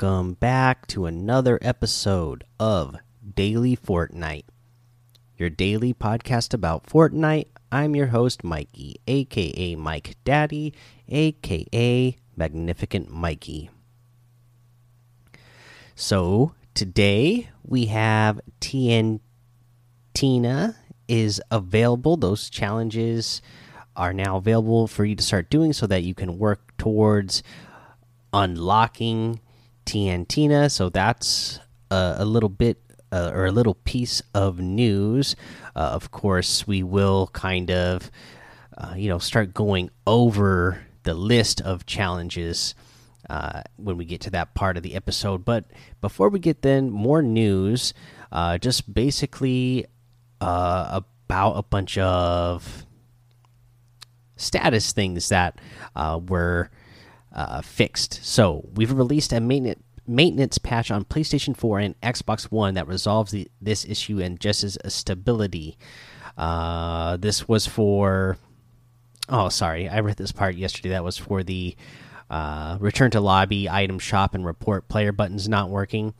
[0.00, 2.94] welcome back to another episode of
[3.34, 4.44] Daily Fortnite,
[5.36, 7.48] your daily podcast about Fortnite.
[7.72, 10.72] I'm your host, Mikey, aka Mike Daddy,
[11.08, 13.70] aka Magnificent Mikey.
[15.96, 19.20] So, today we have TNTina
[21.08, 22.16] is available.
[22.16, 23.42] Those challenges
[23.96, 27.42] are now available for you to start doing so that you can work towards
[28.32, 29.40] unlocking
[29.88, 30.70] TNTina.
[30.70, 31.60] So that's
[31.90, 32.78] a little bit
[33.10, 35.34] uh, or a little piece of news.
[35.74, 38.10] Uh, of course, we will kind of,
[38.76, 42.74] uh, you know, start going over the list of challenges
[43.30, 45.42] uh, when we get to that part of the episode.
[45.42, 45.64] But
[46.02, 47.94] before we get then, more news.
[48.30, 49.86] Uh, just basically
[50.38, 51.04] about
[51.56, 52.84] a bunch of
[54.36, 55.58] status things that
[55.96, 56.70] were
[57.32, 58.24] uh, fixed.
[58.24, 63.30] So we've released a maintenance maintenance patch on PlayStation 4 and Xbox One that resolves
[63.30, 65.76] the, this issue and just as a stability.
[66.36, 68.38] Uh, this was for.
[69.28, 70.90] Oh, sorry, I read this part yesterday.
[70.90, 71.76] That was for the
[72.30, 76.14] uh, return to lobby, item shop, and report player buttons not working.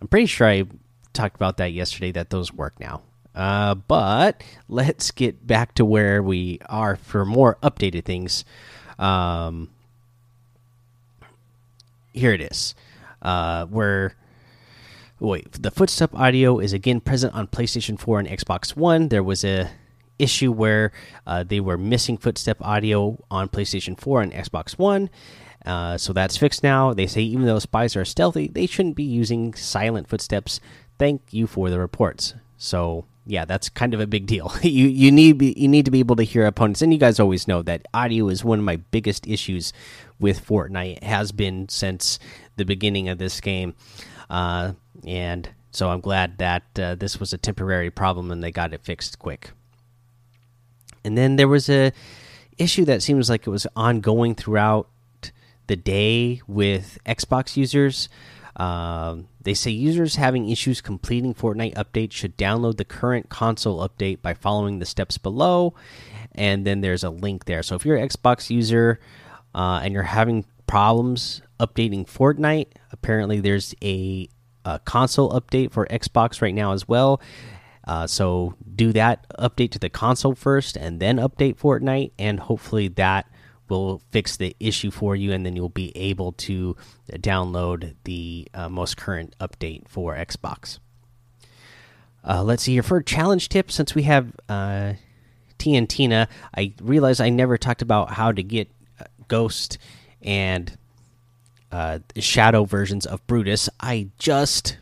[0.00, 0.64] I'm pretty sure I
[1.14, 2.12] talked about that yesterday.
[2.12, 3.02] That those work now.
[3.34, 8.44] Uh, but let's get back to where we are for more updated things.
[8.98, 9.70] Um,
[12.12, 12.74] here it is.
[13.20, 14.16] Uh, where
[15.20, 19.08] wait, the footstep audio is again present on PlayStation 4 and Xbox One.
[19.08, 19.70] There was a
[20.18, 20.92] issue where
[21.26, 25.10] uh, they were missing footstep audio on PlayStation 4 and Xbox One.
[25.64, 26.92] Uh, so that's fixed now.
[26.92, 30.60] They say even though spies are stealthy, they shouldn't be using silent footsteps.
[30.98, 32.34] Thank you for the reports.
[32.62, 34.52] So yeah, that's kind of a big deal.
[34.62, 37.48] you you need you need to be able to hear opponents, and you guys always
[37.48, 39.72] know that audio is one of my biggest issues
[40.20, 40.98] with Fortnite.
[40.98, 42.20] It has been since
[42.56, 43.74] the beginning of this game,
[44.30, 44.74] uh,
[45.04, 48.84] and so I'm glad that uh, this was a temporary problem and they got it
[48.84, 49.50] fixed quick.
[51.02, 51.92] And then there was a
[52.58, 54.88] issue that seems like it was ongoing throughout
[55.66, 58.08] the day with Xbox users.
[58.56, 64.20] Um, they say users having issues completing Fortnite updates should download the current console update
[64.20, 65.74] by following the steps below.
[66.34, 67.62] And then there's a link there.
[67.62, 69.00] So if you're an Xbox user
[69.54, 74.28] uh, and you're having problems updating Fortnite, apparently there's a,
[74.64, 77.20] a console update for Xbox right now as well.
[77.84, 82.88] Uh, so do that update to the console first and then update Fortnite, and hopefully
[82.88, 83.26] that
[83.68, 86.76] will fix the issue for you, and then you'll be able to
[87.12, 90.78] download the uh, most current update for Xbox.
[92.24, 93.74] Uh, let's see here for challenge tips.
[93.74, 94.94] Since we have uh,
[95.58, 98.70] Tina, I realize I never talked about how to get
[99.00, 99.78] uh, Ghost
[100.20, 100.76] and
[101.70, 103.68] uh, Shadow versions of Brutus.
[103.80, 104.78] I just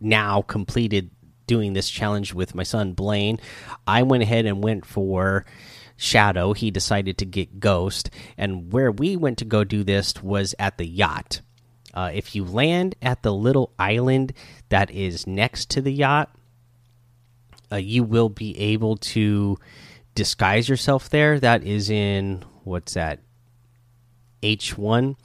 [0.00, 1.10] now completed
[1.46, 3.40] doing this challenge with my son Blaine.
[3.86, 5.44] I went ahead and went for
[5.98, 6.52] Shadow.
[6.54, 10.78] He decided to get Ghost, and where we went to go do this was at
[10.78, 11.42] the yacht.
[11.92, 14.32] Uh, if you land at the little island
[14.68, 16.32] that is next to the yacht,
[17.72, 19.58] uh, you will be able to
[20.14, 21.40] disguise yourself there.
[21.40, 23.18] That is in what's that?
[24.40, 25.16] H1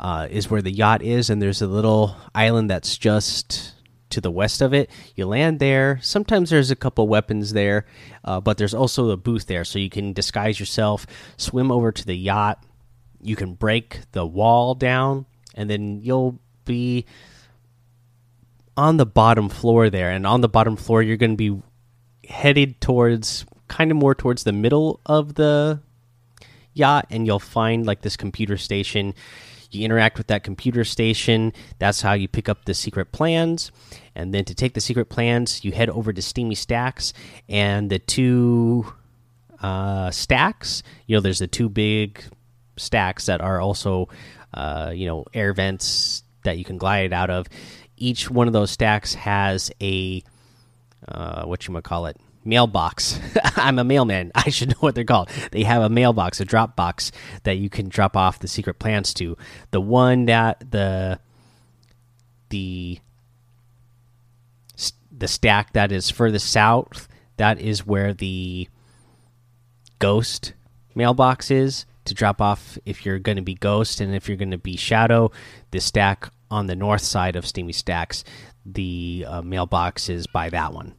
[0.00, 3.74] uh, is where the yacht is, and there's a little island that's just
[4.10, 4.90] to the west of it.
[5.14, 5.98] You land there.
[6.02, 7.86] Sometimes there's a couple weapons there,
[8.24, 12.04] uh, but there's also a booth there, so you can disguise yourself, swim over to
[12.04, 12.64] the yacht.
[13.20, 17.04] You can break the wall down, and then you'll be
[18.76, 20.10] on the bottom floor there.
[20.10, 21.62] And on the bottom floor, you're going to be
[22.28, 25.80] headed towards kind of more towards the middle of the
[26.72, 29.14] yacht, and you'll find like this computer station
[29.70, 31.52] you interact with that computer station.
[31.78, 33.70] That's how you pick up the secret plans.
[34.14, 37.12] And then to take the secret plans, you head over to Steamy Stacks,
[37.48, 38.92] and the two
[39.60, 40.82] uh, stacks.
[41.06, 42.22] You know, there's the two big
[42.76, 44.08] stacks that are also,
[44.54, 47.46] uh, you know, air vents that you can glide out of.
[47.96, 50.22] Each one of those stacks has a
[51.06, 52.16] uh, what you might call it
[52.48, 53.20] mailbox.
[53.56, 54.32] I'm a mailman.
[54.34, 55.28] I should know what they're called.
[55.52, 57.12] They have a mailbox, a drop box
[57.44, 59.36] that you can drop off the secret plans to.
[59.70, 61.20] The one that the
[62.48, 62.98] the
[65.12, 68.68] the stack that is furthest south, that is where the
[69.98, 70.54] ghost
[70.94, 74.50] mailbox is to drop off if you're going to be ghost and if you're going
[74.50, 75.30] to be shadow.
[75.70, 78.24] The stack on the north side of Steamy Stacks,
[78.64, 80.94] the uh, mailbox is by that one.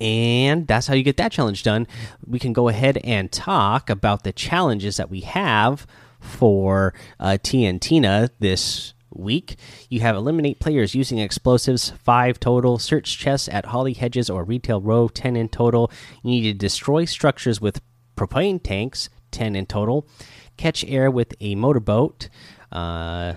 [0.00, 1.86] And that's how you get that challenge done.
[2.26, 5.86] We can go ahead and talk about the challenges that we have
[6.20, 9.56] for uh, TNTina this week.
[9.88, 12.78] You have eliminate players using explosives, five total.
[12.78, 15.90] Search chests at Holly Hedges or Retail Row, ten in total.
[16.22, 17.80] You need to destroy structures with
[18.16, 20.08] propane tanks, ten in total.
[20.56, 22.28] Catch air with a motorboat.
[22.70, 23.34] Uh,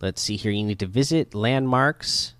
[0.00, 0.52] let's see here.
[0.52, 2.34] You need to visit landmarks.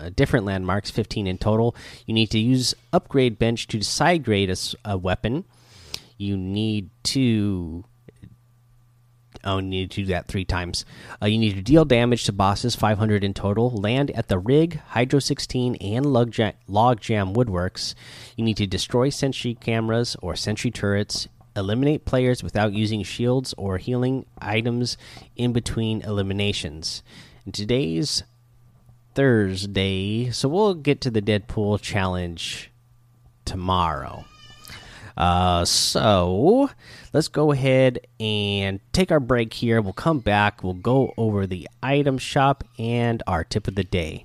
[0.00, 1.74] Uh, different landmarks, 15 in total.
[2.06, 5.44] You need to use upgrade bench to side grade a, a weapon.
[6.16, 7.84] You need to
[9.42, 10.84] Oh, you need to do that three times.
[11.22, 13.70] Uh, you need to deal damage to bosses, 500 in total.
[13.70, 17.94] Land at the rig, Hydro 16, and Logjam, Logjam Woodworks.
[18.36, 21.26] You need to destroy sentry cameras or sentry turrets.
[21.56, 24.98] Eliminate players without using shields or healing items
[25.36, 27.02] in between eliminations.
[27.50, 28.22] Today's
[29.14, 32.70] Thursday, so we'll get to the Deadpool challenge
[33.44, 34.24] tomorrow.
[35.16, 36.70] Uh, so
[37.12, 39.80] let's go ahead and take our break here.
[39.80, 40.64] We'll come back.
[40.64, 44.24] We'll go over the item shop and our tip of the day.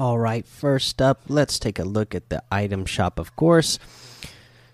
[0.00, 3.78] All right, first up, let's take a look at the item shop, of course.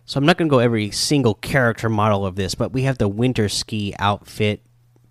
[0.05, 2.99] So I'm not going to go every single character model of this, but we have
[2.99, 4.63] the winter ski outfit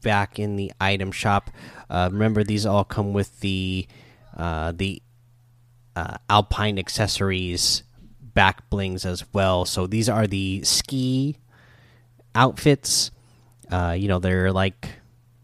[0.02, 1.50] back in the item shop.
[1.90, 3.88] Uh, remember, these all come with the
[4.38, 5.02] uh, the
[5.98, 7.84] uh, alpine accessories
[8.22, 9.66] back blings as well.
[9.66, 11.40] So these are the ski
[12.34, 13.12] outfits.
[13.70, 14.88] Uh, you know, they're like,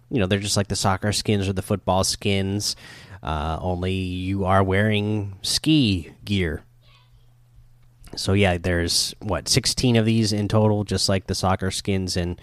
[0.09, 2.77] you know, they're just like the soccer skins or the football skins.
[3.23, 6.63] Uh, only you are wearing ski gear.
[8.15, 12.39] So yeah, there's what 16 of these in total, just like the soccer skins and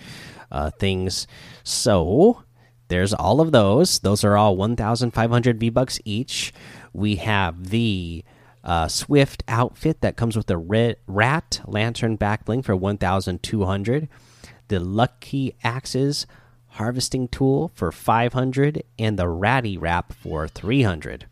[0.51, 1.27] uh, things.
[1.63, 2.43] So
[2.89, 3.99] there's all of those.
[3.99, 6.53] Those are all 1,500 V bucks each.
[6.93, 8.25] We have the
[8.65, 14.09] uh, Swift outfit that comes with the red rat lantern back bling for 1,200.
[14.69, 16.27] The Lucky Axes
[16.79, 21.27] harvesting tool for 500 and the ratty wrap for 300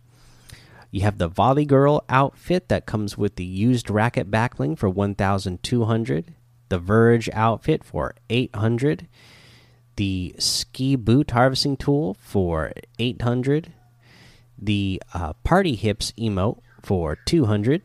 [0.91, 6.35] you have the volley girl outfit that comes with the used racket backbling for 1200
[6.69, 9.07] the verge outfit for 800
[9.95, 13.73] the ski boot harvesting tool for 800
[14.59, 17.83] the uh, party hips emote for 200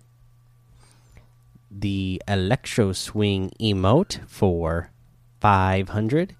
[1.69, 4.89] the electro swing emote for
[5.39, 6.35] 500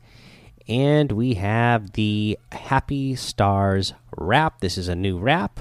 [0.71, 4.61] and we have the Happy Stars wrap.
[4.61, 5.59] This is a new wrap.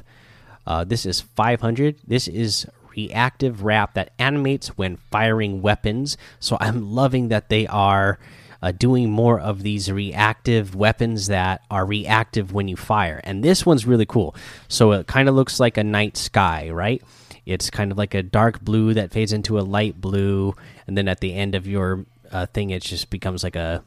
[0.65, 1.97] Uh, this is 500.
[2.07, 2.65] This is
[2.95, 6.17] reactive wrap that animates when firing weapons.
[6.39, 8.21] So I'm loving that they are
[8.63, 13.21] uh, doing more of these reactive weapons that are reactive when you fire.
[13.25, 14.37] And this one's really cool.
[14.69, 17.03] So it kind of looks like a night sky, right?
[17.45, 20.55] It's kind of like a dark blue that fades into a light blue,
[20.87, 23.83] and then at the end of your uh, thing, it just becomes like a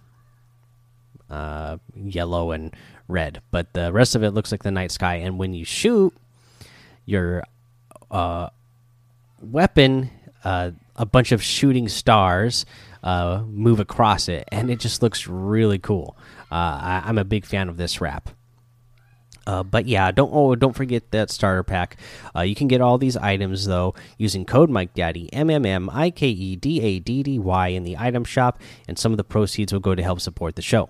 [1.34, 2.76] uh, yellow and
[3.08, 5.16] red, but the rest of it looks like the night sky.
[5.16, 6.14] And when you shoot
[7.06, 7.44] your
[8.12, 8.50] uh,
[9.42, 10.12] weapon,
[10.44, 12.68] uh, a bunch of shooting stars
[13.02, 16.16] uh, move across it, and it just looks really cool.
[16.52, 18.30] Uh, I, am a big fan of this wrap.
[19.46, 21.98] But yeah, don't oh don't forget that starter pack.
[22.42, 26.12] You can get all these items though using code Mike Daddy M M M I
[26.12, 29.24] K E D A D D Y in the item shop, and some of the
[29.24, 30.90] proceeds will go to help support the show.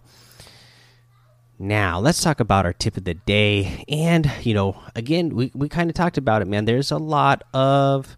[1.60, 3.86] Now, let's talk about our tip of the day.
[3.88, 6.66] And, you know, again, we, we kind of talked about it, man.
[6.66, 8.18] There's a lot of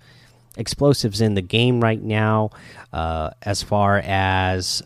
[0.58, 2.52] explosives in the game right now,
[2.94, 4.82] uh, as far as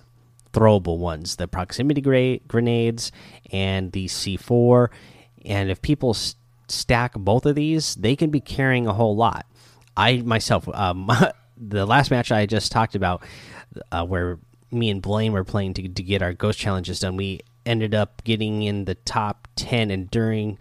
[0.52, 3.12] throwable ones the proximity grenades
[3.52, 4.90] and the C4.
[5.46, 6.16] And if people
[6.68, 9.46] stack both of these, they can be carrying a whole lot.
[9.96, 11.10] I myself, um,
[11.58, 13.24] the last match I just talked about,
[13.92, 14.40] uh, where
[14.72, 18.24] me and Blaine were playing to, to get our ghost challenges done, we ended up
[18.24, 20.58] getting in the top 10 and during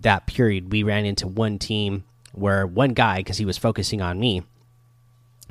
[0.00, 4.20] that period we ran into one team where one guy because he was focusing on
[4.20, 4.42] me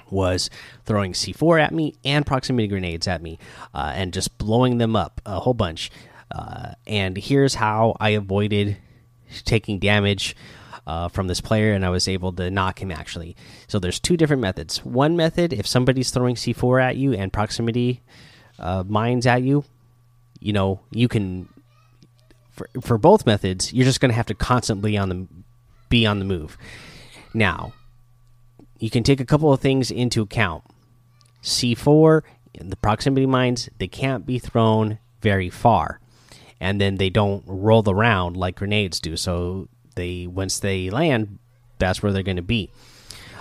[0.09, 0.49] was
[0.85, 3.37] throwing C4 at me and proximity grenades at me
[3.73, 5.91] uh, and just blowing them up a whole bunch.
[6.31, 8.77] Uh, and here's how I avoided
[9.43, 10.35] taking damage
[10.87, 13.35] uh, from this player and I was able to knock him actually.
[13.67, 14.85] So there's two different methods.
[14.85, 18.01] One method, if somebody's throwing C4 at you and proximity
[18.59, 19.65] uh, mines at you,
[20.45, 21.49] you know you can
[22.51, 25.27] for, for both methods, you're just going to have to constantly on the
[25.89, 26.57] be on the move.
[27.33, 27.73] Now,
[28.79, 30.63] you can take a couple of things into account.
[31.43, 32.21] C4,
[32.59, 35.99] the proximity mines, they can't be thrown very far.
[36.61, 39.17] And then they don't roll around like grenades do.
[39.17, 41.39] So they once they land,
[41.79, 42.71] that's where they're going to be.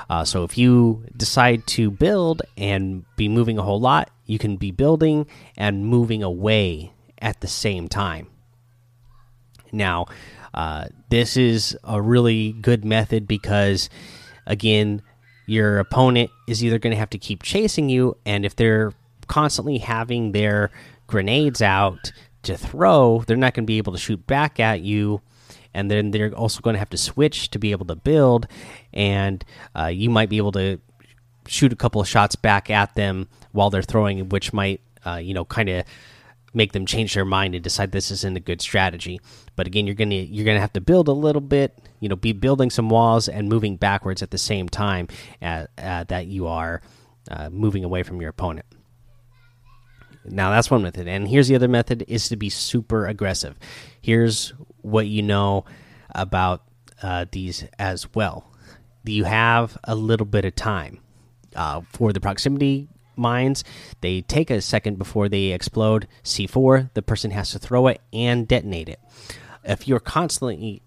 [0.09, 4.57] Uh, so if you decide to build and be moving a whole lot, you can
[4.57, 6.94] be building and moving away
[7.25, 8.28] at the same time.
[9.73, 10.07] Now,
[10.52, 13.88] uh, this is a really good method because,
[14.47, 15.02] again,
[15.47, 18.93] your opponent is either going to have to keep chasing you, and if they're
[19.26, 20.71] constantly having their
[21.07, 22.12] grenades out
[22.43, 25.21] to throw, they're not going to be able to shoot back at you.
[25.73, 28.47] And then they're also going to have to switch to be able to build,
[28.93, 30.78] and uh, you might be able to
[31.49, 35.35] shoot a couple of shots back at them while they're throwing, which might, uh, you
[35.35, 35.85] know, kind of
[36.55, 39.21] make them change their mind and decide this isn't a good strategy.
[39.57, 42.33] But again, you're gonna you're gonna have to build a little bit, you know, be
[42.33, 45.09] building some walls and moving backwards at the same time
[45.43, 46.81] at, uh, that you are
[47.31, 48.67] uh, moving away from your opponent.
[50.25, 53.59] Now that's one method, and here's the other method: is to be super aggressive.
[54.01, 55.67] Here's what you know
[56.15, 56.63] about
[57.03, 58.51] uh, these as well.
[59.05, 61.01] You have a little bit of time
[61.55, 63.64] uh, for the proximity mines.
[64.00, 66.09] They take a second before they explode.
[66.23, 69.00] C4, the person has to throw it and detonate it.
[69.64, 70.83] If you're constantly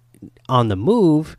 [0.48, 1.38] on the move,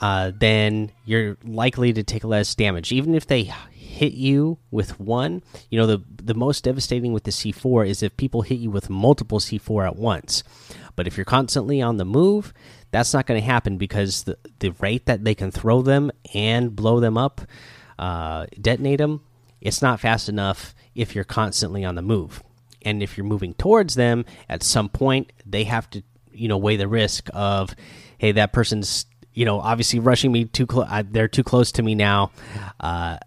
[0.00, 2.92] uh, then you're likely to take less damage.
[2.92, 7.30] Even if they hit you with one, you know, the, the most devastating with the
[7.30, 10.42] C4 is if people hit you with multiple C4 at once.
[10.96, 12.52] But if you're constantly on the move,
[12.90, 16.74] that's not going to happen because the, the rate that they can throw them and
[16.74, 17.42] blow them up,
[17.98, 19.20] uh, detonate them,
[19.60, 22.42] it's not fast enough if you're constantly on the move.
[22.82, 26.76] And if you're moving towards them, at some point they have to, you know, weigh
[26.76, 27.74] the risk of,
[28.18, 30.88] hey, that person's, you know, obviously rushing me too close.
[31.10, 32.30] They're too close to me now.
[32.78, 33.18] Uh,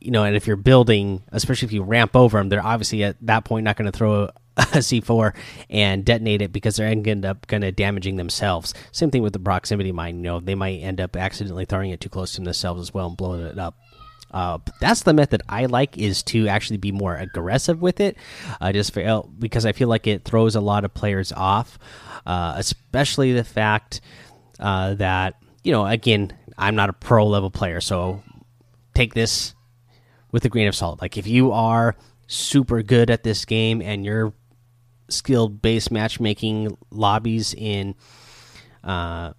[0.00, 3.16] you know, and if you're building, especially if you ramp over them, they're obviously at
[3.22, 5.34] that point not going to throw a, a C4
[5.68, 8.72] and detonate it because they're end up kind of damaging themselves.
[8.92, 10.18] Same thing with the proximity mine.
[10.18, 13.08] You know, they might end up accidentally throwing it too close to themselves as well
[13.08, 13.76] and blowing it up.
[14.30, 18.16] Uh, that's the method I like is to actually be more aggressive with it.
[18.72, 18.94] Just
[19.38, 21.78] because I feel like it throws a lot of players off,
[22.26, 24.00] uh, especially the fact
[24.58, 28.22] uh, that you know again I'm not a pro level player, so
[28.94, 29.54] take this
[30.32, 31.00] with a grain of salt.
[31.00, 34.34] Like if you are super good at this game and your
[35.08, 37.94] skilled base matchmaking lobbies in
[38.82, 39.32] uh,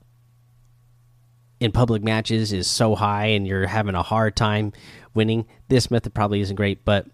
[1.59, 4.73] in public matches is so high and you're having a hard time
[5.13, 6.85] winning, this method probably isn't great.
[6.85, 7.07] But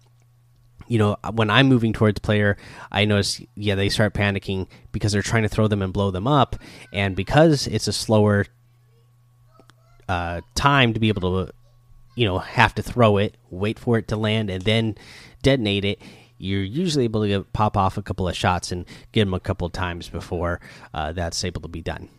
[0.86, 2.56] you know, when I'm moving towards player,
[2.92, 6.26] I notice yeah they start panicking because they're trying to throw them and blow them
[6.26, 6.56] up,
[6.92, 8.46] and because it's a slower
[10.08, 11.52] uh, time to be able to,
[12.14, 14.96] you know, have to throw it, wait for it to land, and then
[15.42, 16.02] detonate it.
[16.36, 19.66] You're usually able to pop off a couple of shots and get them a couple
[19.66, 20.60] of times before
[20.92, 22.10] uh, that's able to be done.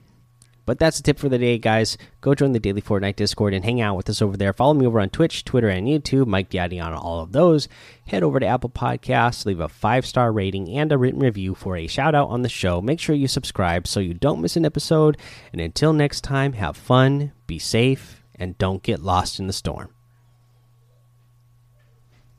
[0.66, 1.98] But that's a tip for the day, guys.
[2.22, 4.54] Go join the Daily Fortnite Discord and hang out with us over there.
[4.54, 6.28] Follow me over on Twitch, Twitter, and YouTube.
[6.28, 7.68] Mike Daddy on all of those.
[8.08, 11.76] Head over to Apple Podcasts, leave a five star rating and a written review for
[11.78, 12.82] a shout out on the show.
[12.82, 15.18] Make sure you subscribe so you don't miss an episode.
[15.52, 19.95] And until next time, have fun, be safe, and don't get lost in the storm.